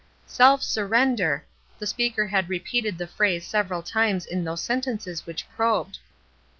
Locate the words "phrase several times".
3.05-4.25